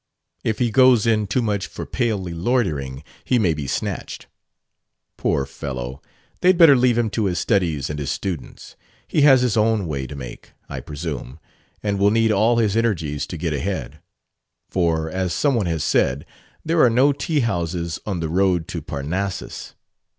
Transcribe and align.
"If 0.43 0.57
he 0.57 0.71
goes 0.71 1.05
in 1.05 1.27
too 1.27 1.43
much 1.43 1.67
for 1.67 1.85
'palely 1.85 2.33
loitering' 2.33 3.03
he 3.23 3.37
may 3.37 3.53
be 3.53 3.67
snatched." 3.67 4.25
"Poor 5.15 5.45
fellow! 5.45 6.01
They'd 6.39 6.57
better 6.57 6.75
leave 6.75 6.97
him 6.97 7.11
to 7.11 7.25
his 7.25 7.37
studies 7.37 7.87
and 7.87 7.99
his 7.99 8.09
students. 8.09 8.75
He 9.07 9.21
has 9.21 9.43
his 9.43 9.55
own 9.55 9.85
way 9.85 10.07
to 10.07 10.15
make, 10.15 10.53
I 10.67 10.79
presume, 10.79 11.39
and 11.83 11.99
will 11.99 12.09
need 12.09 12.31
all 12.31 12.57
his 12.57 12.75
energies 12.75 13.27
to 13.27 13.37
get 13.37 13.53
ahead. 13.53 13.99
For, 14.71 15.07
as 15.07 15.33
some 15.33 15.53
one 15.53 15.67
has 15.67 15.83
said, 15.83 16.25
'There 16.65 16.81
are 16.81 16.89
no 16.89 17.13
tea 17.13 17.41
houses 17.41 17.99
on 18.03 18.21
the 18.21 18.27
road 18.29 18.67
to 18.69 18.81
Parnassus.' 18.81 19.75